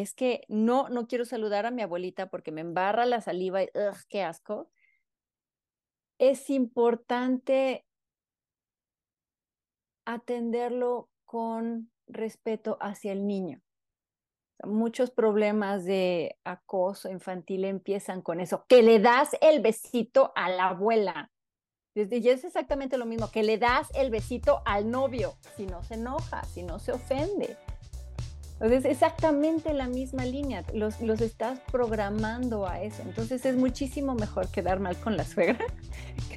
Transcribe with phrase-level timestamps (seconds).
[0.00, 3.68] es que no, no quiero saludar a mi abuelita porque me embarra la saliva y
[4.08, 4.70] qué asco.
[6.18, 7.84] Es importante
[10.04, 13.60] atenderlo con respeto hacia el niño.
[14.64, 20.68] Muchos problemas de acoso infantil empiezan con eso, que le das el besito a la
[20.68, 21.32] abuela.
[21.94, 25.94] Y es exactamente lo mismo, que le das el besito al novio, si no se
[25.94, 27.56] enoja, si no se ofende.
[28.62, 33.02] Entonces, exactamente la misma línea, los, los estás programando a eso.
[33.02, 35.66] Entonces, es muchísimo mejor quedar mal con la suegra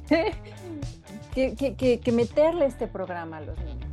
[1.34, 3.88] que, que, que meterle este programa a los niños.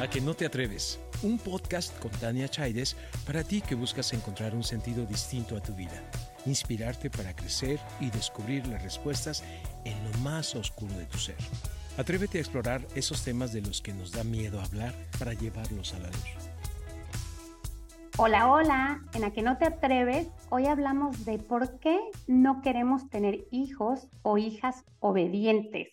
[0.00, 1.00] A que no te atreves.
[1.24, 2.94] Un podcast con Tania Chaides
[3.26, 6.00] para ti que buscas encontrar un sentido distinto a tu vida,
[6.46, 9.42] inspirarte para crecer y descubrir las respuestas
[9.84, 11.34] en lo más oscuro de tu ser.
[11.98, 15.98] Atrévete a explorar esos temas de los que nos da miedo hablar para llevarlos a
[15.98, 16.50] la luz.
[18.16, 23.10] Hola, hola, en A que no te atreves, hoy hablamos de por qué no queremos
[23.10, 25.88] tener hijos o hijas obedientes,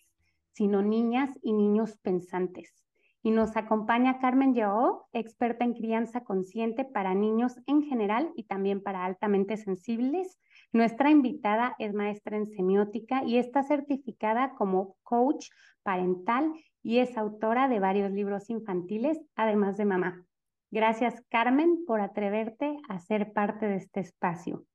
[0.53, 2.86] sino niñas y niños pensantes
[3.25, 8.84] y nos acompaña Carmen Yao, experta en crianza consciente para niños en general y también
[8.84, 10.40] para altamente sensibles.
[10.76, 15.48] Nuestra invitada es maestra en semiótica y está certificada como coach
[15.84, 16.52] parental
[16.84, 20.26] y es autora de varios libros infantiles, además de mamá.
[20.72, 24.66] Gracias, Carmen, por atreverte a ser parte de este espacio.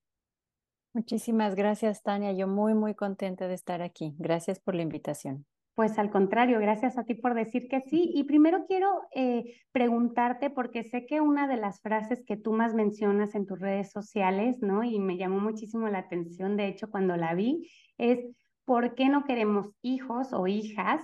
[0.94, 2.32] Muchísimas gracias, Tania.
[2.32, 4.14] Yo muy, muy contenta de estar aquí.
[4.16, 5.44] Gracias por la invitación.
[5.80, 8.12] Pues al contrario, gracias a ti por decir que sí.
[8.14, 12.74] Y primero quiero eh, preguntarte, porque sé que una de las frases que tú más
[12.74, 14.84] mencionas en tus redes sociales, ¿no?
[14.84, 18.18] Y me llamó muchísimo la atención, de hecho, cuando la vi, es,
[18.66, 21.00] ¿por qué no queremos hijos o hijas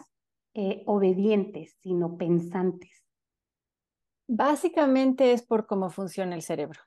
[0.52, 3.02] eh, obedientes, sino pensantes?
[4.28, 6.80] Básicamente es por cómo funciona el cerebro.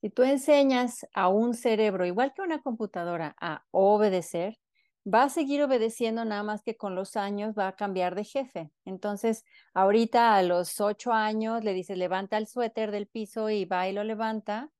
[0.00, 4.60] Si tú enseñas a un cerebro, igual que una computadora, a obedecer,
[5.06, 8.70] va a seguir obedeciendo nada más que con los años va a cambiar de jefe.
[8.84, 13.88] Entonces, ahorita a los ocho años le dices, levanta el suéter del piso y va
[13.88, 14.70] y lo levanta.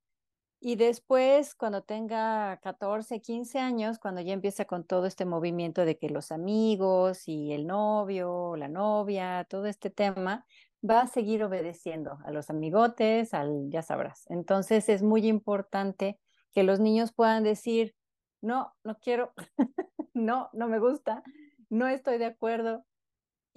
[0.59, 5.97] Y después, cuando tenga 14, 15 años, cuando ya empieza con todo este movimiento de
[5.97, 10.45] que los amigos y el novio, la novia, todo este tema,
[10.87, 14.25] va a seguir obedeciendo a los amigotes, al ya sabrás.
[14.29, 16.19] Entonces, es muy importante
[16.51, 17.95] que los niños puedan decir,
[18.41, 19.33] no, no quiero,
[20.13, 21.23] no, no me gusta,
[21.69, 22.85] no estoy de acuerdo,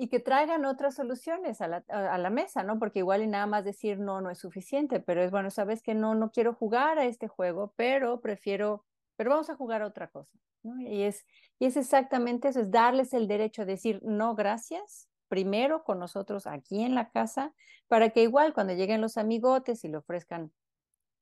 [0.01, 2.79] y que traigan otras soluciones a la, mesa, ¿no?
[2.79, 5.93] Porque igual y nada más decir no, no es suficiente, pero es bueno, sabes que
[5.95, 8.87] no, no quiero jugar a este juego, pero prefiero,
[9.17, 10.81] pero vamos a jugar a otra cosa, ¿no?
[10.81, 11.27] Y es,
[11.59, 16.47] y es exactamente eso, es darles el derecho a decir no, gracias, primero con nosotros
[16.47, 17.53] aquí en la casa,
[17.87, 20.51] para que igual cuando lleguen los amigotes y le ofrezcan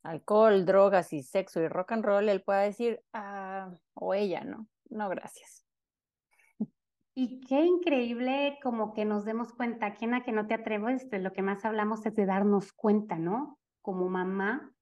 [0.03, 4.69] alcohol, drogas y sexo y rock and roll, él pueda decir, ah, o ella, ¿no?
[4.89, 5.65] No, gracias.
[7.15, 11.11] Y qué increíble como que nos demos cuenta, aquí en la que no te atreves,
[11.11, 13.59] de lo que más hablamos es de darnos cuenta, ¿no?
[13.83, 14.73] Como mamá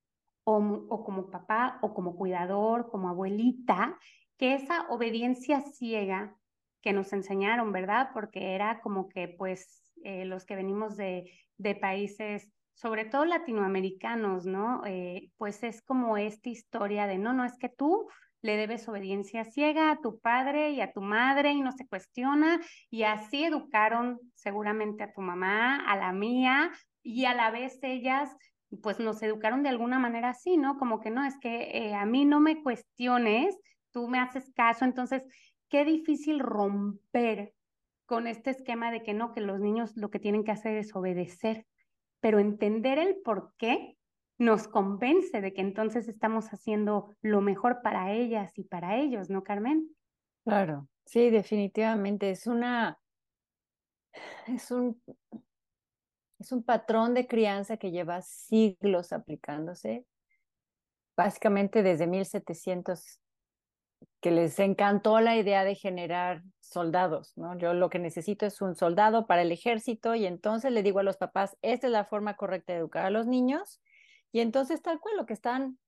[0.45, 3.99] o, o como papá o como cuidador, como abuelita,
[4.37, 6.37] que esa obediencia ciega
[6.83, 8.11] que nos enseñaron, ¿verdad?
[8.13, 14.45] Porque era como que pues eh, los que venimos de, de países sobre todo latinoamericanos,
[14.45, 14.83] ¿no?
[14.85, 18.07] Eh, pues es como esta historia de, no, no, es que tú
[18.43, 22.61] le debes obediencia ciega a tu padre y a tu madre y no se cuestiona,
[22.91, 26.71] y así educaron seguramente a tu mamá, a la mía,
[27.03, 28.37] y a la vez ellas
[28.83, 30.77] pues nos educaron de alguna manera así, ¿no?
[30.77, 33.57] Como que no, es que eh, a mí no me cuestiones,
[33.91, 35.25] tú me haces caso, entonces,
[35.71, 37.55] qué difícil romper
[38.05, 40.95] con este esquema de que no, que los niños lo que tienen que hacer es
[40.95, 41.65] obedecer
[42.27, 43.97] pero entender el por qué
[44.37, 49.45] nos convence de que entonces estamos haciendo lo mejor para ellas y para ellos, ¿no,
[49.45, 49.95] Carmen?
[50.43, 52.31] Claro, sí, definitivamente.
[52.31, 52.99] Es una,
[54.49, 55.01] es un,
[56.41, 60.05] es un patrón de crianza que lleva siglos aplicándose,
[61.17, 63.21] básicamente desde 1700
[64.21, 67.57] que les encantó la idea de generar soldados, ¿no?
[67.59, 71.05] Yo lo que necesito es un soldado para el ejército y entonces le digo a
[71.05, 73.81] los papás, esta es la forma correcta de educar a los niños
[74.33, 75.79] y entonces tal cual lo que están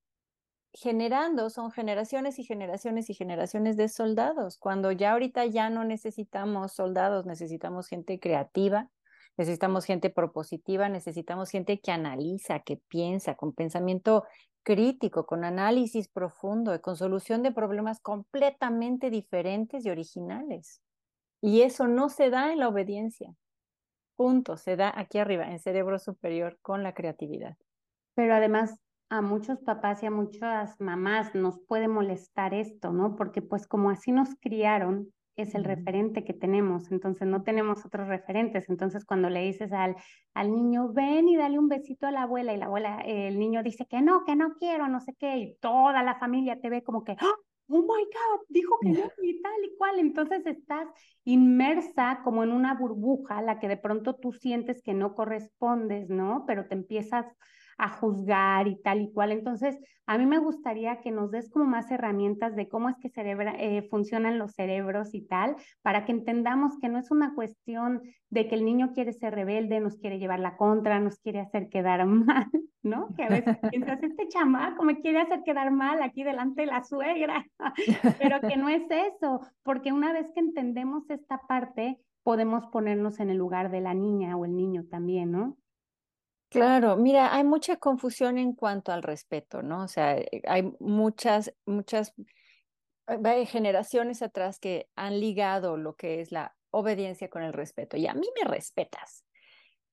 [0.72, 6.74] generando son generaciones y generaciones y generaciones de soldados, cuando ya ahorita ya no necesitamos
[6.74, 8.88] soldados, necesitamos gente creativa,
[9.36, 14.24] necesitamos gente propositiva, necesitamos gente que analiza, que piensa con pensamiento
[14.62, 20.81] crítico, con análisis profundo y con solución de problemas completamente diferentes y originales.
[21.40, 23.34] Y eso no se da en la obediencia.
[24.16, 27.56] Punto, se da aquí arriba, en cerebro superior, con la creatividad.
[28.14, 28.75] Pero además
[29.10, 33.16] a muchos papás y a muchas mamás nos puede molestar esto, ¿no?
[33.16, 35.12] Porque pues como así nos criaron,
[35.43, 38.69] es el referente que tenemos, entonces no tenemos otros referentes.
[38.69, 39.96] Entonces cuando le dices al,
[40.35, 43.62] al niño, ven y dale un besito a la abuela y la abuela, el niño
[43.62, 46.82] dice que no, que no quiero, no sé qué, y toda la familia te ve
[46.82, 47.35] como que, ¡Ah!
[47.70, 49.99] oh my God, dijo que no y tal y cual.
[49.99, 50.88] Entonces estás
[51.25, 56.44] inmersa como en una burbuja, la que de pronto tú sientes que no correspondes, ¿no?
[56.46, 57.26] Pero te empiezas
[57.78, 59.32] a juzgar y tal y cual.
[59.32, 63.08] Entonces, a mí me gustaría que nos des como más herramientas de cómo es que
[63.10, 68.02] cerebra, eh, funcionan los cerebros y tal, para que entendamos que no es una cuestión
[68.30, 71.69] de que el niño quiere ser rebelde, nos quiere llevar la contra, nos quiere hacer
[71.69, 72.48] quedar mal,
[72.82, 73.14] ¿no?
[73.16, 76.82] Que a veces piensas, este chamaco me quiere hacer quedar mal aquí delante de la
[76.82, 77.46] suegra,
[78.19, 83.30] pero que no es eso, porque una vez que entendemos esta parte, podemos ponernos en
[83.30, 85.56] el lugar de la niña o el niño también, ¿no?
[86.50, 89.82] Claro, mira, hay mucha confusión en cuanto al respeto, ¿no?
[89.84, 92.14] O sea, eh, hay muchas, muchas
[93.08, 97.98] eh, generaciones atrás que han ligado lo que es la obediencia con el respeto.
[97.98, 99.24] Y a mí me respetas.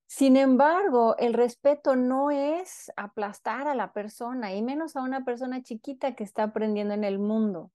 [0.08, 5.64] Sin embargo, el respeto no es aplastar a la persona, y menos a una persona
[5.64, 7.72] chiquita que está aprendiendo en el mundo.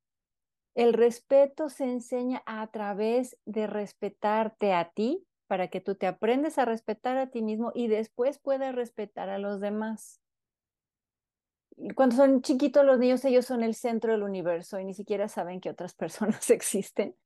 [0.74, 6.58] El respeto se enseña a través de respetarte a ti para que tú te aprendes
[6.58, 10.20] a respetar a ti mismo y después puedas respetar a los demás.
[11.96, 15.60] Cuando son chiquitos los niños, ellos son el centro del universo y ni siquiera saben
[15.60, 17.16] que otras personas existen.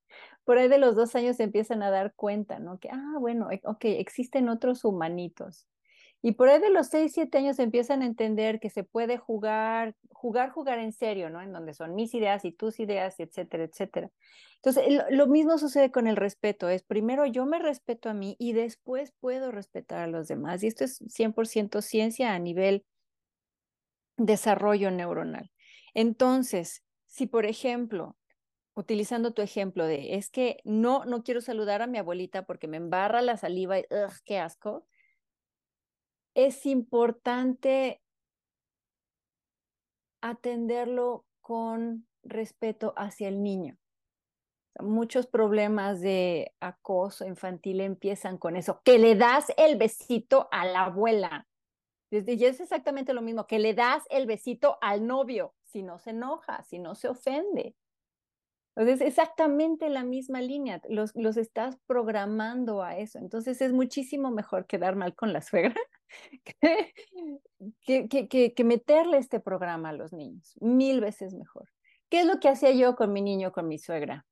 [0.44, 2.78] Por ahí de los dos años se empiezan a dar cuenta, ¿no?
[2.78, 5.66] Que, ah, bueno, e, ok, existen otros humanitos.
[6.26, 9.94] Y por ahí de los 6, 7 años empiezan a entender que se puede jugar,
[10.10, 11.42] jugar, jugar en serio, ¿no?
[11.42, 14.10] En donde son mis ideas y tus ideas, etcétera, etcétera.
[14.56, 18.54] Entonces, lo, mismo sucede con el respeto, es primero yo me respeto a mí y
[18.54, 20.62] después puedo respetar a los demás.
[20.62, 22.86] Y esto es 100% ciencia a nivel
[24.16, 25.50] desarrollo neuronal.
[25.92, 28.16] Entonces, si por ejemplo,
[28.72, 32.78] utilizando tu ejemplo de, es que no, no quiero saludar a mi abuelita porque me
[32.78, 34.86] embarra la saliva y, ugh, qué asco
[36.34, 38.02] es importante
[40.20, 43.78] atenderlo con respeto hacia el niño.
[44.80, 50.86] Muchos problemas de acoso infantil empiezan con eso, que le das el besito a la
[50.86, 51.46] abuela.
[52.10, 56.10] Y es exactamente lo mismo, que le das el besito al novio, si no se
[56.10, 57.76] enoja, si no se ofende.
[58.76, 63.18] Entonces, exactamente la misma línea, los, los estás programando a eso.
[63.18, 65.80] Entonces, es muchísimo mejor quedar mal con la suegra
[67.86, 71.68] que, que, que, meterle este programa a los niños, mil veces mejor.
[72.08, 74.26] ¿Qué es lo que hacía yo con mi niño, con mi suegra?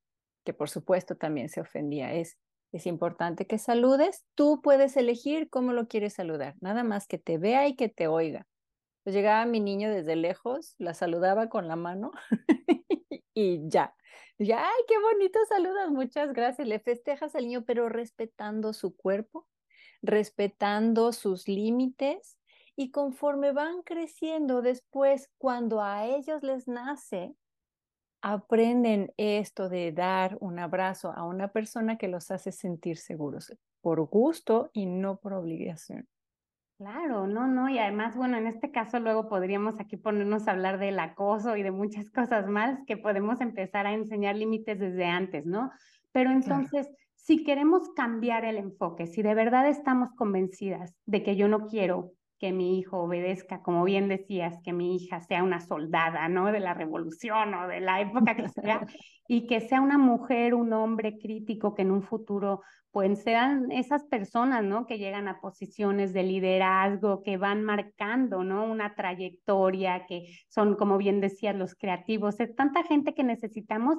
[0.44, 2.12] Que por supuesto también se ofendía.
[2.12, 2.38] Es,
[2.72, 7.38] es importante que saludes, tú puedes elegir cómo lo quieres saludar, nada más que te
[7.38, 8.46] vea y que te oiga.
[9.04, 12.12] Pues llegaba mi niño desde lejos, la saludaba con la mano
[13.34, 13.94] y ya.
[14.38, 16.66] Ya, ay, qué bonito saludas, muchas gracias.
[16.66, 19.46] Le festejas al niño, pero respetando su cuerpo,
[20.02, 22.38] respetando sus límites
[22.76, 27.34] y conforme van creciendo después, cuando a ellos les nace,
[28.22, 34.00] aprenden esto de dar un abrazo a una persona que los hace sentir seguros, por
[34.06, 36.08] gusto y no por obligación.
[36.78, 40.78] Claro, no, no, y además, bueno, en este caso luego podríamos aquí ponernos a hablar
[40.78, 45.46] del acoso y de muchas cosas más que podemos empezar a enseñar límites desde antes,
[45.46, 45.70] ¿no?
[46.12, 46.88] Pero entonces,
[47.22, 52.12] si queremos cambiar el enfoque, si de verdad estamos convencidas de que yo no quiero
[52.42, 56.50] que mi hijo obedezca, como bien decías, que mi hija sea una soldada, ¿no?
[56.50, 58.84] De la revolución o de la época que sea,
[59.28, 64.02] y que sea una mujer, un hombre crítico que en un futuro, pues sean esas
[64.06, 64.86] personas, ¿no?
[64.86, 68.64] Que llegan a posiciones de liderazgo, que van marcando, ¿no?
[68.64, 72.40] Una trayectoria, que son, como bien decías, los creativos.
[72.40, 73.98] Es tanta gente que necesitamos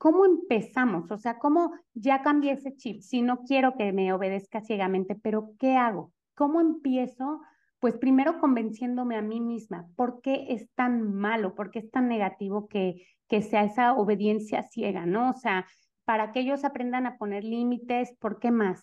[0.00, 1.10] ¿cómo empezamos?
[1.10, 3.02] O sea, ¿cómo ya cambié ese chip?
[3.02, 6.10] Si no quiero que me obedezca ciegamente, pero ¿qué hago?
[6.34, 7.42] ¿Cómo empiezo?
[7.80, 11.54] Pues primero convenciéndome a mí misma, ¿por qué es tan malo?
[11.54, 15.30] ¿Por qué es tan negativo que, que sea esa obediencia ciega, ¿no?
[15.30, 15.66] O sea,
[16.06, 18.82] para que ellos aprendan a poner límites, ¿por qué más?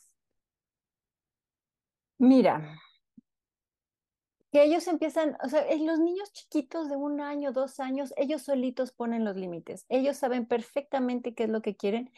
[2.20, 2.80] Mira,
[4.52, 8.92] que ellos empiezan, o sea, los niños chiquitos de un año, dos años, ellos solitos
[8.92, 12.12] ponen los límites, ellos saben perfectamente qué es lo que quieren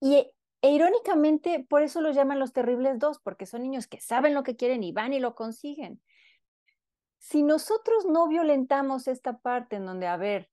[0.00, 4.34] y e, irónicamente por eso los llaman los terribles dos, porque son niños que saben
[4.34, 6.00] lo que quieren y van y lo consiguen.
[7.18, 10.50] Si nosotros no violentamos esta parte en donde, a ver,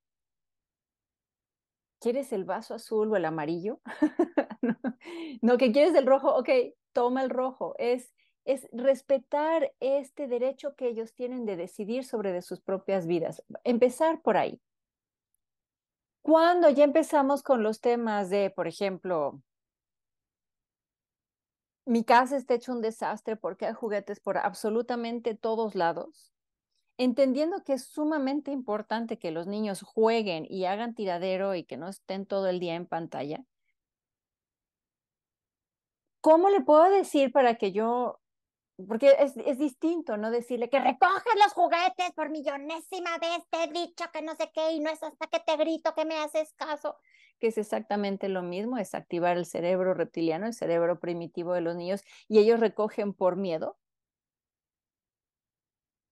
[1.99, 3.81] ¿quieres el vaso azul o el amarillo?
[5.41, 6.49] no, que quieres el rojo, ok,
[6.93, 8.13] toma el rojo, es,
[8.45, 13.43] es respetar este derecho que ellos tienen de decidir sobre de sus propias vidas.
[13.63, 14.59] Empezar por ahí.
[16.23, 19.41] Cuando ya empezamos con los temas de, por ejemplo,
[21.85, 26.31] mi casa está hecho un desastre porque hay juguetes por absolutamente todos lados,
[26.97, 31.89] entendiendo que es sumamente importante que los niños jueguen y hagan tiradero y que no
[31.89, 33.43] estén todo el día en pantalla,
[36.21, 38.20] ¿cómo le puedo decir para que yo,
[38.87, 40.31] porque es, es, distinto, ¿no?
[40.31, 44.71] Decirle que recoges los juguetes por millonésima vez, te he dicho que no sé qué
[44.71, 46.97] y no es hasta que te grito que me haces caso,
[47.39, 51.75] que es exactamente lo mismo, es activar el cerebro reptiliano, el cerebro primitivo de los
[51.75, 53.77] niños y ellos recogen por miedo.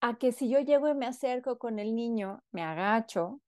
[0.00, 3.40] A que si yo llego y me acerco con el niño, me agacho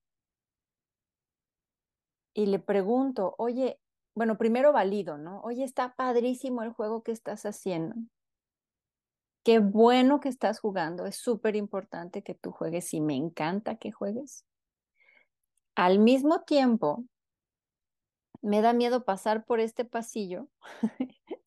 [2.34, 3.80] y le pregunto, oye,
[4.14, 5.40] bueno, primero valido, ¿no?
[5.40, 7.96] Oye, está padrísimo el juego que estás haciendo.
[9.44, 11.06] Qué bueno que estás jugando.
[11.06, 14.44] Es súper importante que tú juegues y me encanta que juegues.
[15.74, 17.04] Al mismo tiempo,
[18.40, 20.48] me da miedo pasar por este pasillo.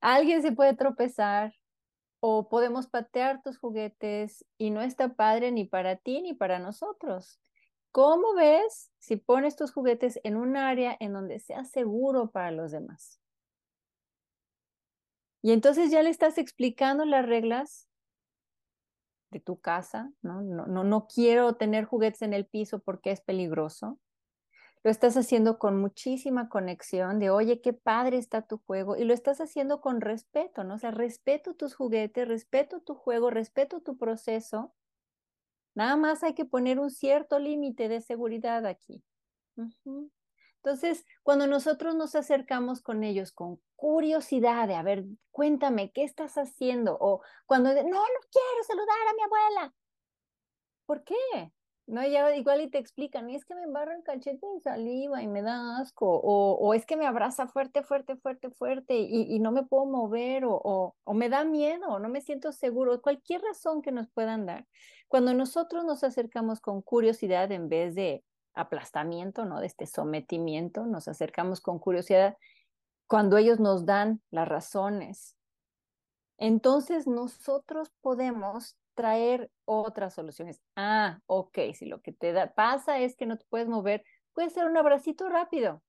[0.00, 1.54] Alguien se puede tropezar
[2.20, 7.40] o podemos patear tus juguetes y no está padre ni para ti ni para nosotros.
[7.92, 12.70] ¿Cómo ves si pones tus juguetes en un área en donde sea seguro para los
[12.70, 13.20] demás?
[15.42, 17.88] Y entonces ya le estás explicando las reglas
[19.30, 20.42] de tu casa, ¿no?
[20.42, 23.98] No, no, quiero tener juguetes en el piso porque es peligroso.
[24.82, 28.96] Lo estás haciendo con muchísima conexión de, oye, qué padre está tu juego.
[28.96, 30.74] Y lo estás haciendo con respeto, ¿no?
[30.74, 34.74] O sea, respeto tus juguetes, respeto tu juego, respeto tu proceso
[35.74, 39.02] Nada más hay que poner un cierto límite de seguridad aquí.
[40.62, 46.36] Entonces, cuando nosotros nos acercamos con ellos con curiosidad de, a ver, cuéntame, ¿qué estás
[46.36, 46.98] haciendo?
[47.00, 49.74] O cuando, no, no quiero saludar a mi abuela.
[50.84, 51.14] ¿Por qué?
[51.86, 55.26] No, ya igual y te explican, es que me embarra el cachete de saliva y
[55.26, 59.40] me da asco, o, o es que me abraza fuerte, fuerte, fuerte, fuerte y, y
[59.40, 63.02] no me puedo mover, o, o, o, me da miedo, o no me siento seguro,
[63.02, 64.66] cualquier razón que nos puedan dar.
[65.08, 68.22] Cuando nosotros nos acercamos con curiosidad en vez de
[68.54, 69.60] aplastamiento, ¿no?
[69.60, 72.36] De este sometimiento, nos acercamos con curiosidad
[73.06, 75.36] cuando ellos nos dan las razones.
[76.38, 80.60] Entonces nosotros podemos traer otras soluciones.
[80.76, 84.50] Ah, ok, si lo que te da, pasa es que no te puedes mover, puede
[84.50, 85.82] ser un abracito rápido.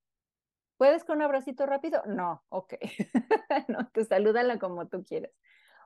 [0.78, 2.02] ¿Puedes con un abracito rápido?
[2.08, 2.74] No, ok.
[3.68, 5.32] no, te salúdala como tú quieras.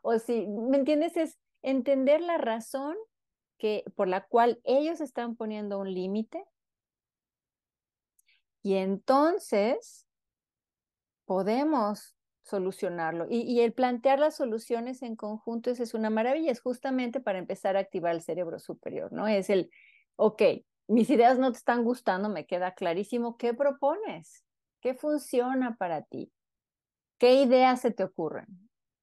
[0.01, 1.17] O si, ¿me entiendes?
[1.17, 2.95] Es entender la razón
[3.57, 6.45] que, por la cual ellos están poniendo un límite.
[8.65, 10.07] Y entonces
[11.25, 13.27] podemos solucionarlo.
[13.29, 17.81] Y, el plantear las soluciones en conjunto es, una maravilla, es justamente para empezar a
[17.81, 19.27] activar el cerebro superior, ¿no?
[19.27, 19.69] Es el,
[20.15, 20.41] ok,
[20.87, 24.43] mis ideas no te están gustando, me queda clarísimo, ¿qué propones?
[24.81, 26.33] ¿Qué funciona para ti?
[27.19, 28.47] ¿Qué ideas se te ocurren?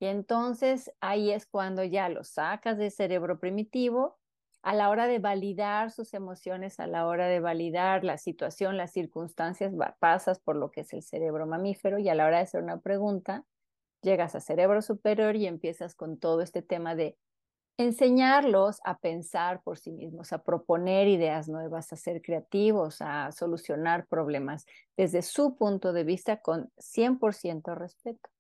[0.01, 4.19] Y entonces ahí es cuando ya lo sacas del cerebro primitivo
[4.63, 8.93] a la hora de validar sus emociones, a la hora de validar la situación, las
[8.93, 12.63] circunstancias, pasas por lo que es el cerebro mamífero y a la hora de hacer
[12.63, 13.45] una pregunta,
[14.03, 17.17] llegas a cerebro superior y empiezas con todo este tema de
[17.77, 24.07] enseñarlos a pensar por sí mismos, a proponer ideas nuevas, a ser creativos, a solucionar
[24.07, 24.67] problemas
[24.97, 28.31] desde su punto de vista con 100% respeto.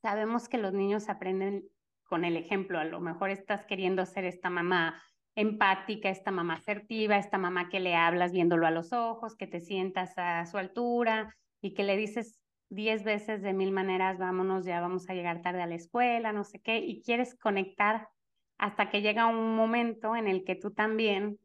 [0.00, 1.68] Sabemos que los niños aprenden
[2.14, 2.78] con el ejemplo.
[2.78, 5.02] A lo mejor estás queriendo ser esta mamá
[5.34, 9.58] empática, esta mamá asertiva, esta mamá que le hablas viéndolo a los ojos, que te
[9.58, 14.80] sientas a su altura y que le dices diez veces de mil maneras, vámonos, ya
[14.80, 18.06] vamos a llegar tarde a la escuela, no sé qué, y quieres conectar
[18.58, 21.40] hasta que llega un momento en el que tú también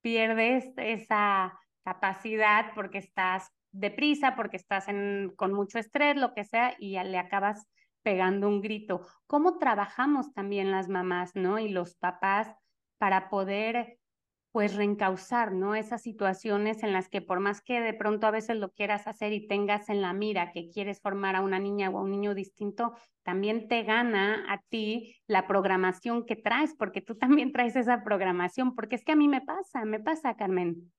[0.00, 1.52] pierdes esa
[1.82, 7.04] capacidad porque estás deprisa, porque estás en, con mucho estrés, lo que sea, y ya
[7.04, 7.68] le acabas
[8.04, 9.04] pegando un grito.
[9.26, 11.58] ¿Cómo trabajamos también las mamás, ¿no?
[11.58, 12.54] Y los papás
[12.98, 13.98] para poder
[14.52, 15.74] pues reencauzar, ¿no?
[15.74, 19.32] Esas situaciones en las que por más que de pronto a veces lo quieras hacer
[19.32, 22.36] y tengas en la mira que quieres formar a una niña o a un niño
[22.36, 22.94] distinto,
[23.24, 28.76] también te gana a ti la programación que traes, porque tú también traes esa programación,
[28.76, 30.92] porque es que a mí me pasa, me pasa, Carmen.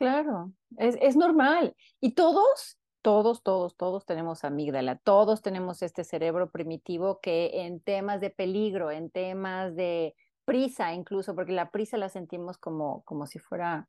[0.00, 1.76] Claro, es, es normal.
[2.00, 8.18] Y todos todos, todos, todos tenemos amígdala, todos tenemos este cerebro primitivo que en temas
[8.18, 13.38] de peligro, en temas de prisa incluso, porque la prisa la sentimos como, como si
[13.38, 13.88] fuera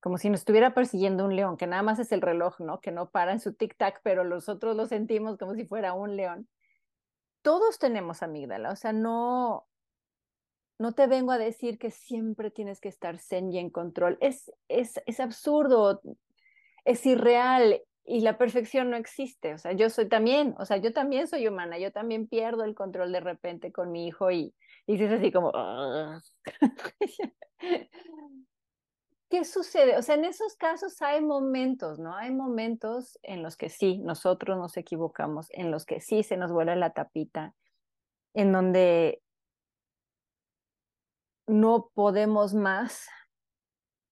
[0.00, 2.80] como si nos estuviera persiguiendo un león, que nada más es el reloj, ¿no?
[2.80, 6.48] Que no para en su tic-tac, pero nosotros lo sentimos como si fuera un león.
[7.40, 9.66] Todos tenemos amígdala, o sea, no,
[10.78, 14.18] no te vengo a decir que siempre tienes que estar zen y en control.
[14.20, 16.02] Es, es, es absurdo,
[16.84, 19.54] es irreal y la perfección no existe.
[19.54, 22.74] O sea, yo soy también, o sea, yo también soy humana, yo también pierdo el
[22.74, 24.54] control de repente con mi hijo y,
[24.86, 25.52] y es así como...
[29.30, 29.96] ¿Qué sucede?
[29.96, 32.14] O sea, en esos casos hay momentos, ¿no?
[32.14, 36.52] Hay momentos en los que sí, nosotros nos equivocamos, en los que sí se nos
[36.52, 37.54] vuela la tapita,
[38.34, 39.22] en donde
[41.46, 43.08] no podemos más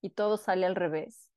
[0.01, 1.30] y todo sale al revés.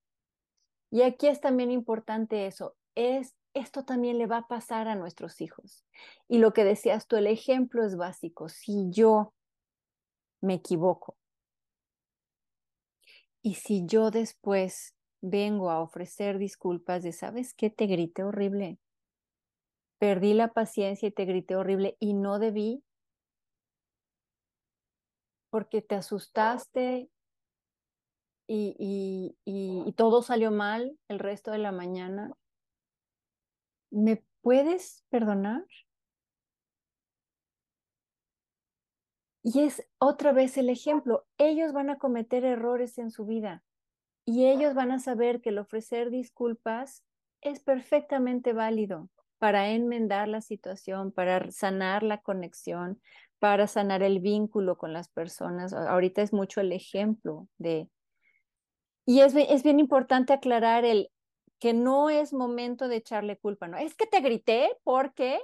[0.93, 5.41] Y aquí es también importante eso, es esto también le va a pasar a nuestros
[5.41, 5.83] hijos.
[6.27, 8.47] Y lo que decías tú, el ejemplo es básico.
[8.47, 9.33] Si yo
[10.39, 11.17] me equivoco
[13.41, 17.71] y si yo después vengo a ofrecer disculpas de, ¿sabes qué?
[17.71, 18.77] Te grité horrible.
[19.97, 22.83] Perdí la paciencia y te grité horrible y no debí
[25.49, 27.09] porque te asustaste
[28.47, 32.33] y, y, todo salió mal el resto de la mañana,
[33.91, 35.65] ¿me puedes perdonar?
[39.43, 43.63] Y es otra vez el ejemplo, ellos van a cometer errores en su vida
[44.25, 47.03] y ellos van a saber que el ofrecer disculpas
[47.41, 53.01] es perfectamente válido para enmendar la situación, para sanar la conexión,
[53.39, 55.73] para sanar el vínculo con las personas.
[55.73, 57.89] Ahorita es mucho el ejemplo de
[59.05, 61.09] y es, es bien importante aclarar el
[61.59, 63.77] que no es momento de echarle culpa, ¿no?
[63.77, 65.41] Es que te grité porque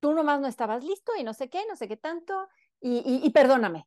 [0.00, 2.48] tú nomás no estabas listo y no sé qué, no sé qué tanto,
[2.80, 3.86] y, y, perdóname.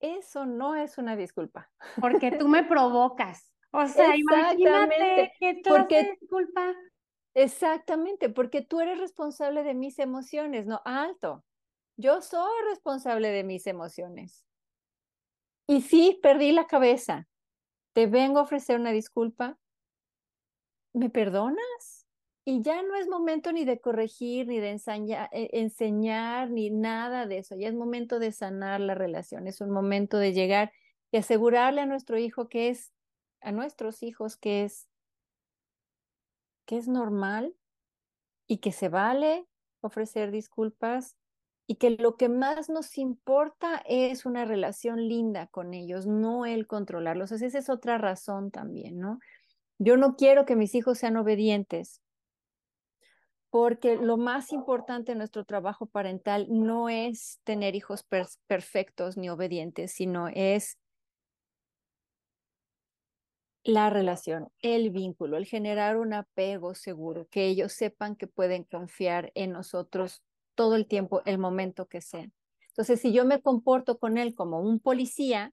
[0.00, 1.70] Eso no es una disculpa.
[2.00, 3.50] Porque tú me provocas.
[3.70, 6.74] O sea, imagínate que tú porque, disculpa.
[7.32, 11.44] Exactamente, porque tú eres responsable de mis emociones, no alto.
[11.96, 14.44] Yo soy responsable de mis emociones.
[15.66, 17.26] Y sí, perdí la cabeza
[17.94, 19.56] te vengo a ofrecer una disculpa,
[20.92, 22.06] ¿me perdonas?
[22.44, 27.38] Y ya no es momento ni de corregir, ni de eh, enseñar, ni nada de
[27.38, 27.56] eso.
[27.56, 29.46] Ya es momento de sanar la relación.
[29.46, 30.72] Es un momento de llegar
[31.10, 32.92] y asegurarle a nuestro hijo que es,
[33.40, 34.88] a nuestros hijos que es,
[36.66, 37.54] que es normal
[38.46, 39.46] y que se vale
[39.80, 41.16] ofrecer disculpas
[41.66, 46.66] y que lo que más nos importa es una relación linda con ellos, no el
[46.66, 47.32] controlarlos.
[47.32, 49.18] esa es otra razón también, ¿no?
[49.78, 52.02] Yo no quiero que mis hijos sean obedientes,
[53.50, 58.04] porque lo más importante en nuestro trabajo parental no es tener hijos
[58.46, 60.78] perfectos ni obedientes, sino es
[63.62, 69.32] la relación, el vínculo, el generar un apego seguro, que ellos sepan que pueden confiar
[69.34, 70.22] en nosotros
[70.54, 72.28] todo el tiempo, el momento que sea.
[72.68, 75.52] Entonces, si yo me comporto con él como un policía,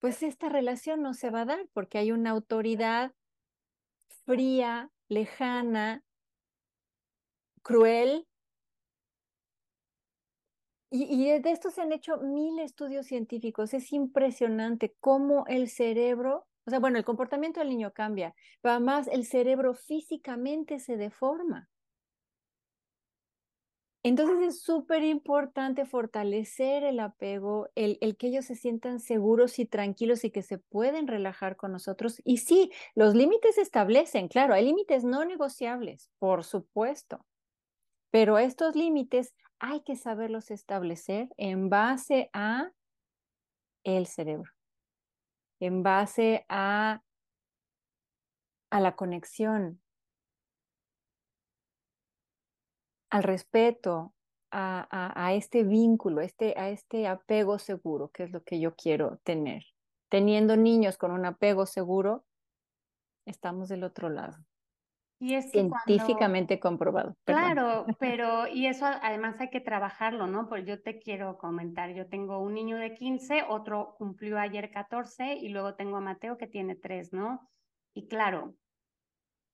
[0.00, 3.12] pues esta relación no se va a dar porque hay una autoridad
[4.24, 6.04] fría, lejana,
[7.62, 8.26] cruel.
[10.90, 13.74] Y, de esto se han hecho mil estudios científicos.
[13.74, 19.08] Es impresionante cómo el cerebro, o sea, bueno, el comportamiento del niño cambia, pero además
[19.08, 21.68] el cerebro físicamente se deforma.
[24.04, 29.66] Entonces es súper importante fortalecer el apego, el, el, que ellos se sientan seguros y
[29.66, 32.22] tranquilos y que se pueden relajar con nosotros.
[32.24, 37.26] Y sí, los límites se establecen, claro, hay límites no negociables, por supuesto,
[38.10, 42.70] pero estos límites hay que saberlos establecer en base a
[43.84, 44.52] el cerebro,
[45.60, 47.02] en base a,
[48.70, 49.80] a la conexión,
[53.10, 54.14] al respeto,
[54.50, 59.64] a, este vínculo, este, a este apego seguro, que es lo que yo quiero tener.
[60.08, 62.24] Teniendo niños con un apego seguro,
[63.26, 64.38] estamos del otro lado.
[65.20, 67.16] Y es científicamente comprobado.
[67.24, 70.48] Claro, pero y eso además hay que trabajarlo, ¿no?
[70.48, 75.34] Pues yo te quiero comentar, yo tengo un niño de 15, otro cumplió ayer 14
[75.34, 77.50] y luego tengo a Mateo que tiene 3, ¿no?
[77.94, 78.54] Y claro,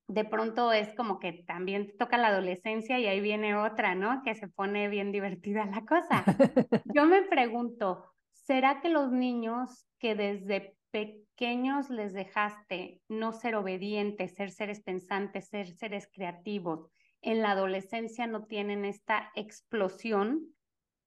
[0.09, 4.23] de pronto es como que también te toca la adolescencia y ahí viene otra, ¿no?
[4.23, 6.25] Que se pone bien divertida la cosa.
[6.95, 14.35] Yo me pregunto, ¿será que los niños que desde pequeños les dejaste no ser obedientes,
[14.35, 16.89] ser seres pensantes, ser seres creativos,
[17.25, 20.54] en la adolescencia no tienen esta explosión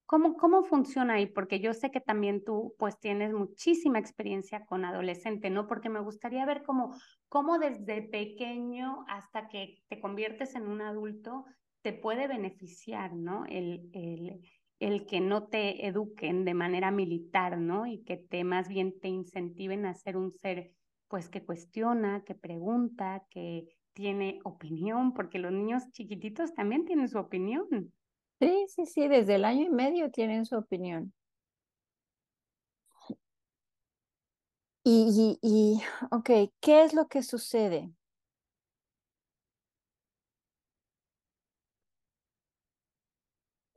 [0.08, 1.26] ¿Cómo, ¿Cómo funciona ahí?
[1.26, 5.68] Porque yo sé que también tú pues tienes muchísima experiencia con adolescente, ¿no?
[5.68, 6.96] Porque me gustaría ver cómo,
[7.28, 11.44] cómo desde pequeño hasta que te conviertes en un adulto
[11.82, 13.44] te puede beneficiar, ¿no?
[13.48, 14.40] El, el,
[14.80, 17.86] el que no te eduquen de manera militar, ¿no?
[17.86, 20.72] Y que te más bien te incentiven a ser un ser
[21.10, 27.18] pues que cuestiona, que pregunta, que tiene opinión, porque los niños chiquititos también tienen su
[27.18, 27.92] opinión.
[28.40, 31.14] Sí, sí, sí, desde el año y medio tienen su opinión.
[34.84, 37.92] Y, y, y, ok, ¿qué es lo que sucede?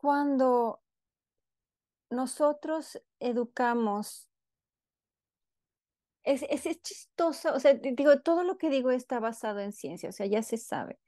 [0.01, 0.81] Cuando
[2.11, 4.29] nosotros educamos,
[6.25, 10.09] es, es, es chistoso, o sea, digo, todo lo que digo está basado en ciencia,
[10.11, 10.99] o sea, ya se sabe.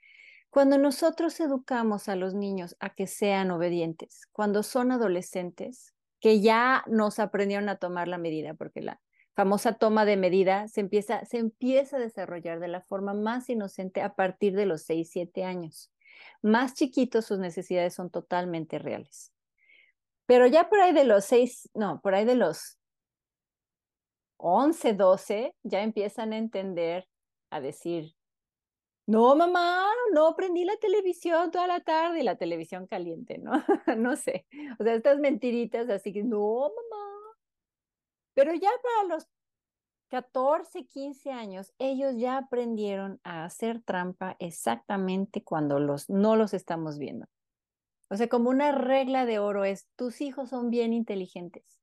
[0.52, 6.84] Cuando nosotros educamos a los niños a que sean obedientes, cuando son adolescentes, que ya
[6.86, 9.00] nos aprendieron a tomar la medida, porque la
[9.34, 14.02] famosa toma de medida se empieza, se empieza a desarrollar de la forma más inocente
[14.02, 15.90] a partir de los 6, 7 años.
[16.42, 19.32] Más chiquitos sus necesidades son totalmente reales.
[20.26, 22.78] Pero ya por ahí de los 6, no, por ahí de los
[24.36, 27.08] 11, 12, ya empiezan a entender,
[27.48, 28.14] a decir,
[29.06, 33.52] no, mamá, no prendí la televisión toda la tarde y la televisión caliente, ¿no?
[33.96, 34.46] no sé.
[34.78, 37.36] O sea, estas mentiritas así que, no, mamá.
[38.34, 39.26] Pero ya para los
[40.08, 46.98] 14, 15 años, ellos ya aprendieron a hacer trampa exactamente cuando los, no los estamos
[46.98, 47.26] viendo.
[48.08, 51.80] O sea, como una regla de oro es, tus hijos son bien inteligentes.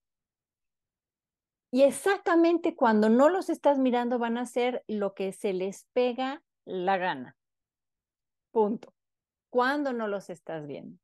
[1.71, 6.43] Y exactamente cuando no los estás mirando van a hacer lo que se les pega
[6.69, 7.35] la gana.
[8.51, 8.93] Punto.
[9.49, 10.99] Cuando no los estás viendo.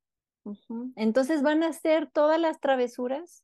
[0.96, 3.44] Entonces van a hacer todas las travesuras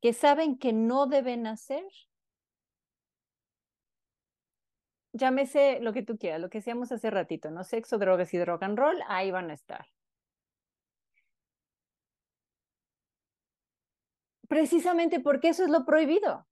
[0.00, 1.84] que saben que no deben hacer.
[5.12, 7.64] Llámese lo que tú quieras, lo que decíamos hace ratito, ¿no?
[7.64, 9.86] Sexo, drogas y rock and roll, ahí van a estar.
[14.48, 16.46] Precisamente porque eso es lo prohibido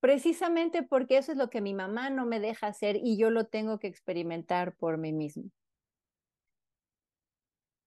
[0.00, 3.46] precisamente porque eso es lo que mi mamá no me deja hacer y yo lo
[3.46, 5.50] tengo que experimentar por mí mismo.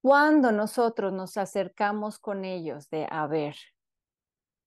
[0.02, 3.56] Cuando nosotros nos acercamos con ellos de, a ver,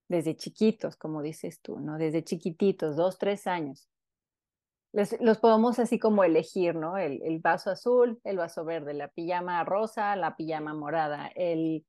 [0.08, 1.98] desde chiquitos, como dices tú, ¿no?
[1.98, 3.88] Desde chiquititos, dos, tres años,
[4.92, 6.96] los podemos así como elegir, ¿no?
[6.96, 11.84] El, el, vaso azul, el vaso verde, la pijama rosa, la pijama morada, el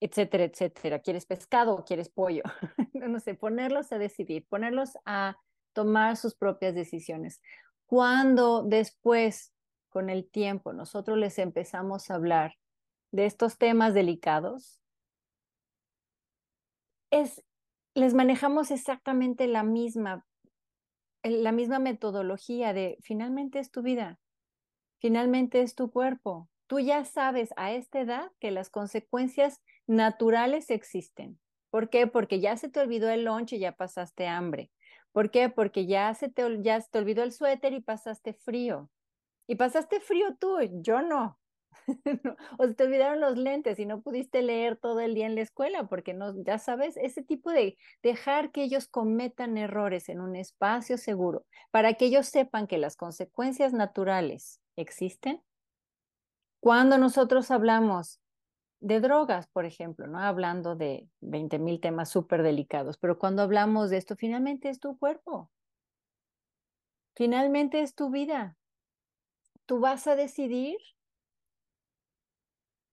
[0.00, 1.00] etcétera, etcétera.
[1.00, 2.42] ¿Quieres pescado o quieres pollo?
[2.94, 5.36] no sé, ponerlos a decidir, ponerlos a
[5.72, 7.40] tomar sus propias decisiones.
[7.86, 9.52] Cuando después,
[9.88, 12.54] con el tiempo, nosotros les empezamos a hablar
[13.12, 14.80] de estos temas delicados,
[17.10, 17.44] es,
[17.94, 20.26] les manejamos exactamente la misma,
[21.24, 24.20] la misma metodología de finalmente es tu vida,
[25.00, 26.49] finalmente es tu cuerpo.
[26.70, 31.40] Tú ya sabes a esta edad que las consecuencias naturales existen.
[31.68, 32.06] ¿Por qué?
[32.06, 34.70] Porque ya se te olvidó el lunch y ya pasaste hambre.
[35.10, 35.48] ¿Por qué?
[35.48, 38.88] Porque ya se te, ya te olvidó el suéter y pasaste frío.
[39.48, 41.40] Y pasaste frío tú, yo no.
[42.56, 45.40] o se te olvidaron los lentes y no pudiste leer todo el día en la
[45.40, 50.36] escuela porque no, ya sabes, ese tipo de dejar que ellos cometan errores en un
[50.36, 55.42] espacio seguro para que ellos sepan que las consecuencias naturales existen.
[56.60, 58.20] Cuando nosotros hablamos
[58.80, 60.18] de drogas, por ejemplo, ¿no?
[60.18, 64.98] Hablando de 20 mil temas súper delicados, pero cuando hablamos de esto, finalmente es tu
[64.98, 65.50] cuerpo,
[67.14, 68.56] finalmente es tu vida.
[69.66, 70.76] Tú vas a decidir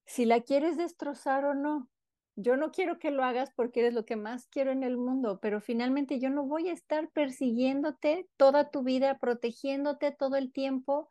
[0.06, 1.90] si la quieres destrozar o no.
[2.36, 5.40] Yo no quiero que lo hagas porque eres lo que más quiero en el mundo,
[5.42, 11.10] pero finalmente yo no voy a estar persiguiéndote toda tu vida, protegiéndote todo el tiempo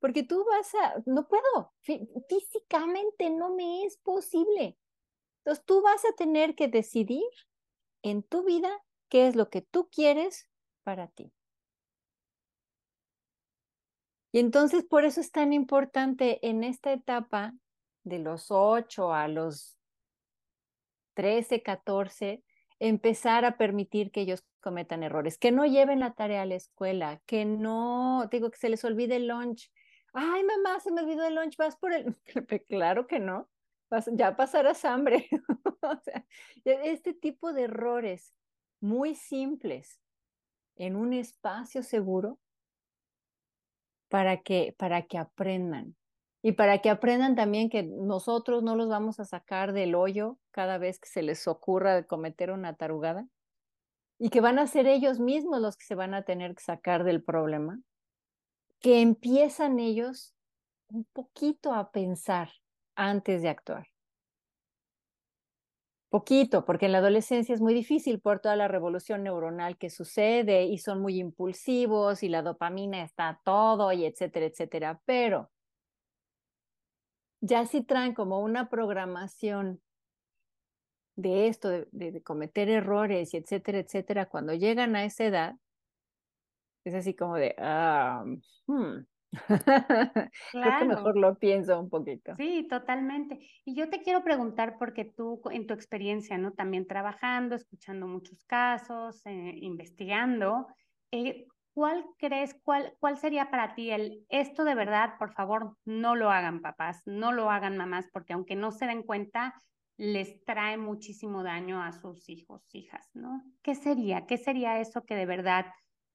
[0.00, 4.78] porque tú vas a, no puedo, físicamente no me es posible.
[5.38, 7.24] Entonces tú vas a tener que decidir
[8.02, 8.70] en tu vida
[9.08, 10.48] qué es lo que tú quieres
[10.84, 11.32] para ti.
[14.30, 17.54] Y entonces por eso es tan importante en esta etapa
[18.04, 19.78] de los 8 a los
[21.14, 22.44] 13, 14,
[22.78, 27.20] empezar a permitir que ellos cometan errores, que no lleven la tarea a la escuela,
[27.26, 29.70] que no, digo, que se les olvide el lunch,
[30.12, 32.16] ay mamá, se me olvidó el lunch, vas por el...
[32.68, 33.48] claro que no,
[34.12, 35.28] ya pasarás hambre.
[35.82, 36.24] o sea,
[36.64, 38.34] e, este tipo de errores
[38.80, 40.00] muy simples
[40.76, 42.38] en un espacio seguro
[44.08, 45.96] para que, para que aprendan.
[46.42, 50.78] y para que aprendan también que nosotros no los vamos a sacar del hoyo cada
[50.78, 53.26] vez que se les ocurra cometer una tarugada
[54.18, 57.04] y que van a ser ellos mismos los que se van a tener que sacar
[57.04, 57.80] del problema,
[58.80, 60.34] que empiezan ellos
[60.88, 62.50] un poquito a pensar
[62.94, 63.88] antes de actuar.
[66.10, 70.64] Poquito, porque en la adolescencia es muy difícil por toda la revolución neuronal que sucede
[70.64, 75.02] y son muy impulsivos y la dopamina está todo y etcétera, etcétera.
[75.04, 75.50] Pero
[77.40, 79.82] ya si traen como una programación
[81.16, 85.56] de esto, de, cometer errores y etcétera, etcétera, cuando llegan a esa edad,
[86.84, 88.24] es así como de, ah,
[88.66, 88.98] hmm,
[90.52, 92.34] Creo que mejor lo pienso un poquito.
[92.36, 93.38] Sí, totalmente.
[93.64, 96.52] Y yo te quiero preguntar, porque tú en tu experiencia, ¿no?
[96.52, 100.66] También trabajando, escuchando muchos casos, eh, investigando,
[101.10, 106.16] eh, ¿cuál crees, cuál, cuál sería para ti el, esto de verdad, por favor, no
[106.16, 109.54] lo hagan papás, no lo hagan mamás, porque aunque no se den cuenta,
[109.98, 113.42] les trae muchísimo daño a sus hijos, hijas, ¿no?
[113.62, 114.26] ¿Qué sería?
[114.26, 115.66] ¿Qué sería eso que de verdad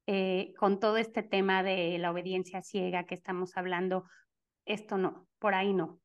[0.06, 4.06] eh, con todo este tema de la obediencia ciega que estamos hablando,
[4.66, 6.00] esto no, por ahí no.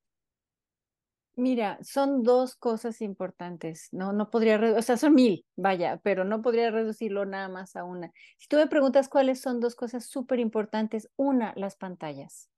[1.34, 6.42] Mira, son dos cosas importantes, no, no podría, o sea, son mil, vaya, pero no
[6.42, 8.12] podría reducirlo nada más a una.
[8.38, 12.50] Si tú me preguntas cuáles son dos cosas súper importantes, una, las pantallas.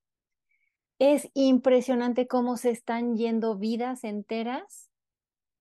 [0.97, 4.90] Es impresionante cómo se están yendo vidas enteras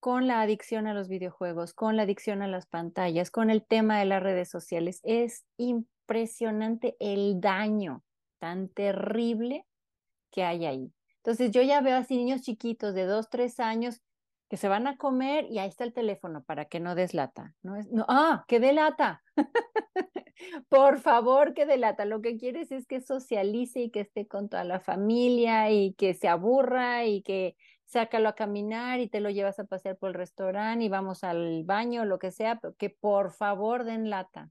[0.01, 3.99] con la adicción a los videojuegos, con la adicción a las pantallas, con el tema
[3.99, 5.01] de las redes sociales.
[5.05, 8.03] Es impresionante el daño
[8.39, 9.67] tan terrible
[10.31, 10.93] que hay ahí.
[11.19, 14.01] Entonces yo ya veo así niños chiquitos de dos, tres años
[14.49, 17.55] que se van a comer y ahí está el teléfono para que no deslata.
[17.63, 19.23] No es, ah, que delata.
[20.69, 22.05] Por favor, que delata.
[22.05, 26.15] Lo que quieres es que socialice y que esté con toda la familia y que
[26.15, 27.57] se aburra y que
[27.91, 31.65] sácalo a caminar y te lo llevas a pasear por el restaurante y vamos al
[31.65, 34.51] baño, lo que sea, que por favor den lata.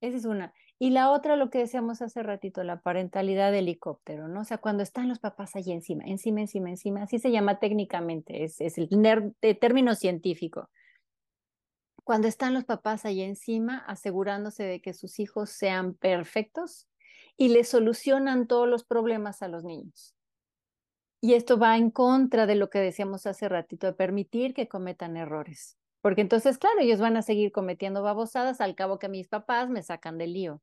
[0.00, 0.52] Esa es una.
[0.80, 4.40] Y la otra, lo que decíamos hace ratito, la parentalidad de helicóptero, ¿no?
[4.40, 8.44] O sea, cuando están los papás allí encima, encima, encima, encima, así se llama técnicamente,
[8.44, 8.88] es, es el
[9.60, 10.68] término científico.
[12.02, 16.88] Cuando están los papás allí encima, asegurándose de que sus hijos sean perfectos
[17.36, 20.17] y le solucionan todos los problemas a los niños.
[21.20, 25.16] Y esto va en contra de lo que decíamos hace ratito, de permitir que cometan
[25.16, 25.76] errores.
[26.00, 29.82] Porque entonces, claro, ellos van a seguir cometiendo babosadas al cabo que mis papás me
[29.82, 30.62] sacan del lío.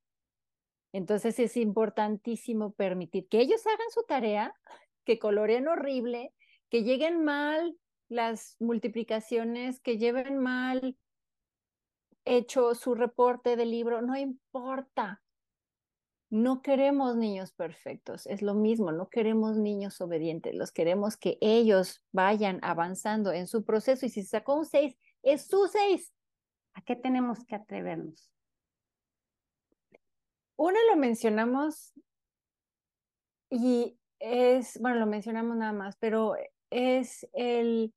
[0.93, 4.53] Entonces es importantísimo permitir que ellos hagan su tarea,
[5.03, 6.33] que coloreen horrible,
[6.69, 10.95] que lleguen mal las multiplicaciones, que lleven mal
[12.23, 15.21] hecho su reporte del libro, no importa.
[16.29, 22.03] No queremos niños perfectos, es lo mismo, no queremos niños obedientes, los queremos que ellos
[22.11, 26.13] vayan avanzando en su proceso y si se sacó un 6, es su 6.
[26.73, 28.31] ¿A qué tenemos que atrevernos?
[30.57, 31.93] Uno lo mencionamos
[33.49, 36.35] y es, bueno, lo mencionamos nada más, pero
[36.69, 37.93] es el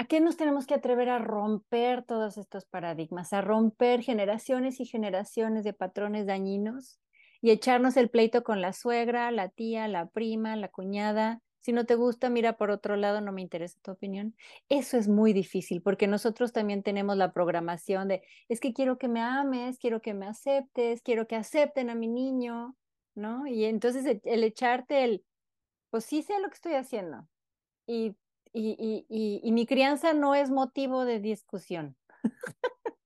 [0.00, 4.86] ¿A qué nos tenemos que atrever a romper todos estos paradigmas, a romper generaciones y
[4.86, 6.98] generaciones de patrones dañinos
[7.42, 11.42] y echarnos el pleito con la suegra, la tía, la prima, la cuñada?
[11.60, 14.34] Si no te gusta, mira por otro lado, no me interesa tu opinión.
[14.70, 19.08] Eso es muy difícil porque nosotros también tenemos la programación de, es que quiero que
[19.08, 22.74] me ames, quiero que me aceptes, quiero que acepten a mi niño,
[23.14, 23.46] ¿no?
[23.46, 25.26] Y entonces el, el echarte el,
[25.90, 27.28] pues sí sé lo que estoy haciendo.
[27.86, 28.16] Y
[28.52, 31.96] y, y, y, mi crianza no es motivo de discusión.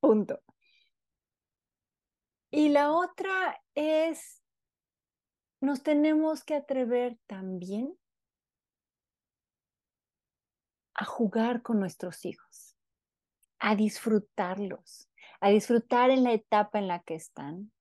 [0.00, 0.42] Punto.
[2.50, 4.42] Y la otra es,
[5.60, 7.96] nos tenemos que atrever también
[10.94, 12.76] a jugar con nuestros hijos,
[13.58, 15.08] a disfrutarlos,
[15.40, 17.72] a disfrutar en la etapa en la que están,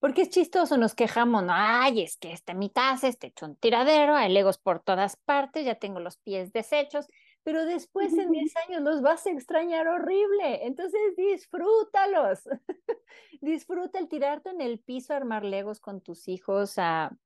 [0.00, 3.56] porque es chistoso, nos quejamos, no, ay, es que esta mi casa está hecho un
[3.56, 7.08] tiradero, hay legos por todas partes, ya tengo los pies deshechos,
[7.42, 12.40] pero después en 10 años los vas a extrañar horrible, entonces disfrútalos,
[13.40, 17.16] disfruta el tirarte en el piso, a armar legos con tus hijos, a,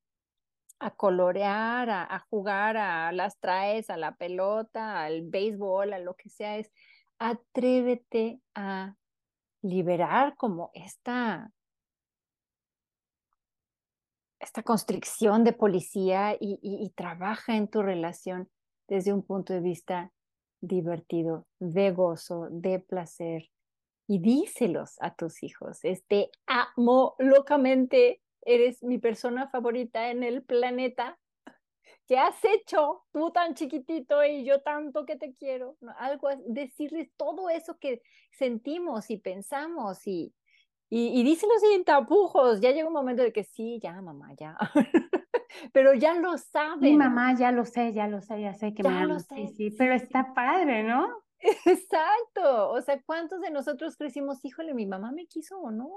[0.78, 6.14] a colorear, a, a, jugar a las traes, a la pelota, al béisbol, a lo
[6.14, 6.72] que sea, es
[7.18, 8.96] atrévete a
[9.60, 11.52] liberar como esta
[14.42, 18.50] esta constricción de policía y, trabaja en tu relación
[18.88, 20.12] desde un punto de vista
[20.60, 23.48] divertido, de gozo, de placer.
[24.08, 31.18] Y díselos a tus hijos, este amo locamente eres mi persona favorita en el planeta.
[32.08, 35.76] ¿Qué has hecho tú tan chiquitito y yo tanto que te quiero?
[35.98, 38.02] Algo, decirles todo eso que
[38.32, 40.34] sentimos y pensamos y,
[40.94, 42.60] y, y díselo sin tapujos.
[42.60, 44.58] Ya llega un momento de que sí, ya, mamá, ya.
[45.72, 46.80] pero ya lo saben.
[46.80, 49.34] Mi mamá, ya lo sé, ya lo sé, ya sé que me lo sé.
[49.34, 51.08] Sí, sí, pero está padre, ¿no?
[51.64, 52.68] Exacto.
[52.68, 55.88] O sea, ¿cuántos de nosotros crecimos, híjole, mi mamá me quiso o no?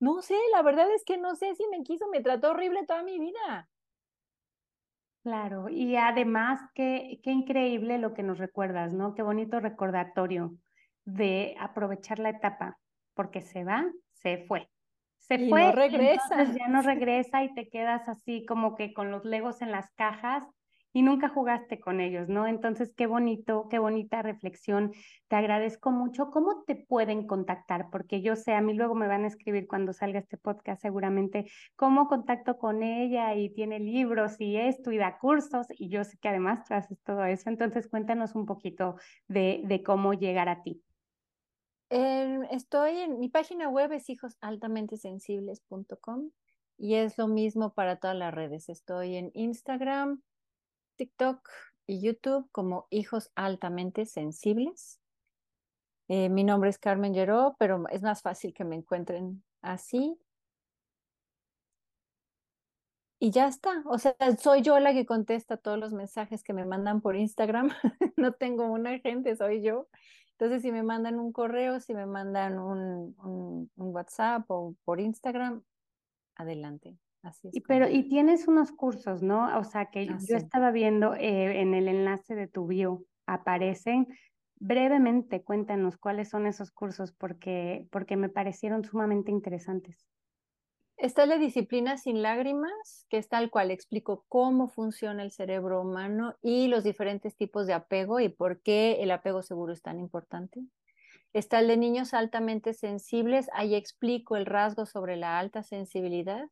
[0.00, 3.02] No sé, la verdad es que no sé si me quiso, me trató horrible toda
[3.02, 3.68] mi vida.
[5.24, 9.14] Claro, y además, qué, qué increíble lo que nos recuerdas, ¿no?
[9.14, 10.56] Qué bonito recordatorio
[11.04, 12.78] de aprovechar la etapa,
[13.14, 14.68] porque se va, se fue.
[15.18, 16.44] Se fue, no regresa.
[16.52, 20.44] ya no regresa y te quedas así como que con los legos en las cajas
[20.96, 22.46] y nunca jugaste con ellos, ¿no?
[22.46, 24.92] Entonces, qué bonito, qué bonita reflexión.
[25.26, 26.30] Te agradezco mucho.
[26.30, 27.88] ¿Cómo te pueden contactar?
[27.90, 31.50] Porque yo sé, a mí luego me van a escribir cuando salga este podcast seguramente,
[31.74, 33.34] ¿cómo contacto con ella?
[33.34, 37.02] Y tiene libros y esto y da cursos y yo sé que además tú haces
[37.02, 37.50] todo eso.
[37.50, 38.94] Entonces, cuéntanos un poquito
[39.26, 40.80] de, de cómo llegar a ti.
[42.50, 46.30] Estoy en mi página web es hijosaltamentesensibles.com
[46.76, 48.68] y es lo mismo para todas las redes.
[48.68, 50.22] Estoy en Instagram,
[50.96, 51.48] TikTok
[51.86, 55.00] y YouTube como Hijos Altamente Sensibles.
[56.08, 60.18] Eh, mi nombre es Carmen Lleró, pero es más fácil que me encuentren así.
[63.20, 63.82] Y ya está.
[63.86, 67.70] O sea, soy yo la que contesta todos los mensajes que me mandan por Instagram.
[68.16, 69.88] no tengo un agente, soy yo.
[70.38, 75.62] Entonces, si me mandan un correo, si me mandan un, un WhatsApp o por Instagram,
[76.36, 76.98] adelante.
[77.52, 79.58] Y, pero, y tienes unos cursos, ¿no?
[79.58, 84.08] O sea, que yo estaba viendo eh, en el enlace de tu bio, aparecen.
[84.56, 90.06] Brevemente, cuéntanos cuáles son esos cursos, porque, porque me parecieron sumamente interesantes.
[91.04, 96.34] Está la disciplina sin lágrimas, que es tal cual explico cómo funciona el cerebro humano
[96.40, 100.62] y los diferentes tipos de apego y por qué el apego seguro es tan importante.
[101.34, 106.48] Está el de niños altamente sensibles, ahí explico el rasgo sobre la alta sensibilidad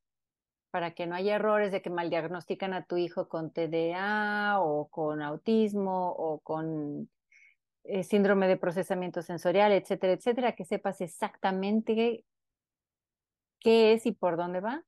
[0.70, 4.88] para que no haya errores de que mal diagnostican a tu hijo con TDA o
[4.88, 7.08] con autismo o con
[7.84, 12.26] eh, síndrome de procesamiento sensorial, etcétera, etcétera, que sepas exactamente
[13.62, 14.84] qué es y por dónde va.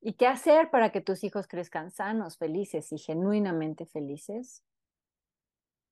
[0.00, 4.64] Y qué hacer para que tus hijos crezcan sanos, felices y genuinamente felices.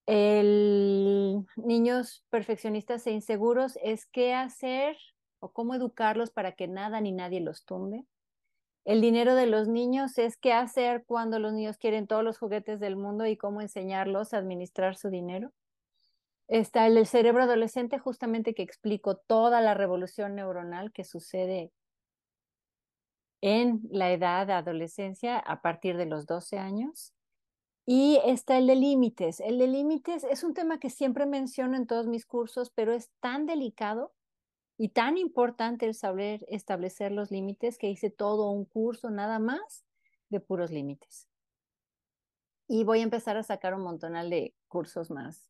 [0.06, 4.96] El niños perfeccionistas e inseguros es qué hacer
[5.38, 8.06] o cómo educarlos para que nada ni nadie los tumbe
[8.84, 12.80] el dinero de los niños es qué hacer cuando los niños quieren todos los juguetes
[12.80, 15.52] del mundo y cómo enseñarlos a administrar su dinero.
[16.50, 21.70] Está el cerebro adolescente, justamente que explico toda la revolución neuronal que sucede
[23.40, 27.14] en la edad de adolescencia a partir de los 12 años.
[27.86, 29.38] Y está el de límites.
[29.38, 33.12] El de límites es un tema que siempre menciono en todos mis cursos, pero es
[33.20, 34.12] tan delicado
[34.76, 39.84] y tan importante el saber establecer los límites que hice todo un curso nada más
[40.30, 41.28] de puros límites.
[42.66, 45.48] Y voy a empezar a sacar un montonal de cursos más.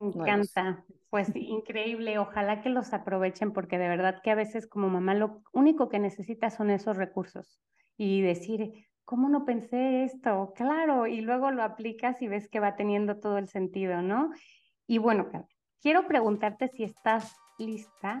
[0.00, 4.88] Me encanta, pues increíble, ojalá que los aprovechen porque de verdad que a veces como
[4.88, 7.60] mamá lo único que necesitas son esos recursos
[7.96, 10.52] y decir, ¿cómo no pensé esto?
[10.54, 14.30] Claro, y luego lo aplicas y ves que va teniendo todo el sentido, ¿no?
[14.86, 15.26] Y bueno,
[15.82, 18.20] quiero preguntarte si estás lista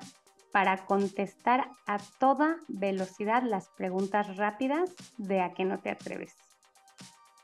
[0.52, 6.34] para contestar a toda velocidad las preguntas rápidas de a qué no te atreves.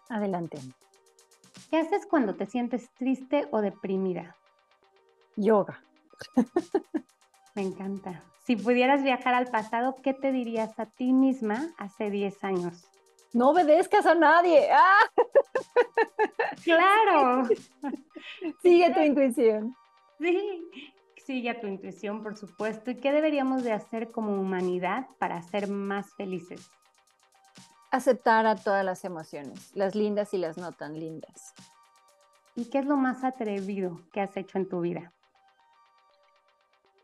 [0.09, 0.59] Adelante.
[1.71, 4.37] ¿Qué haces cuando te sientes triste o deprimida?
[5.37, 5.81] Yoga.
[7.55, 8.23] Me encanta.
[8.45, 12.85] Si pudieras viajar al pasado, ¿qué te dirías a ti misma hace 10 años?
[13.33, 14.69] No obedezcas a nadie.
[14.73, 14.99] ¡Ah!
[16.63, 17.47] Claro.
[18.63, 19.77] Sigue tu intuición.
[20.19, 20.63] Sí
[21.25, 25.69] sigue a tu intuición, por supuesto, y qué deberíamos de hacer como humanidad para ser
[25.69, 26.71] más felices.
[27.95, 31.55] Aceptar a todas las emociones, las lindas y las no tan lindas.
[32.57, 35.13] ¿Y qué es lo más atrevido que has hecho en tu vida?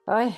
[0.04, 0.34] Ay,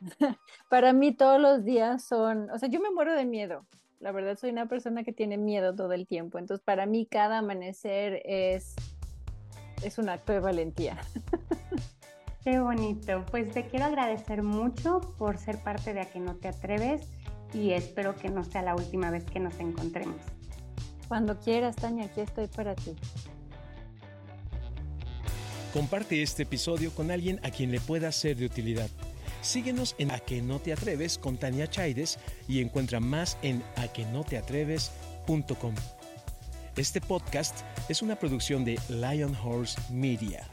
[0.70, 3.66] para mí todos los días son, o sea, yo me muero de miedo.
[3.98, 7.38] La verdad soy una persona que tiene miedo todo el tiempo, entonces para mí cada
[7.38, 8.76] amanecer es
[9.82, 10.98] es un acto de valentía.
[12.44, 13.24] Qué bonito.
[13.32, 17.08] Pues te quiero agradecer mucho por ser parte de A que no te atreves
[17.52, 20.16] y espero que no sea la última vez que nos encontremos.
[21.08, 22.96] Cuando quieras, Tania, aquí estoy para ti.
[25.72, 28.88] Comparte este episodio con alguien a quien le pueda ser de utilidad.
[29.42, 32.18] Síguenos en A que no te atreves con Tania Chaides
[32.48, 35.74] y encuentra más en aquenoteatreves.com.
[36.76, 40.48] Este podcast es una producción de Lion Horse Media.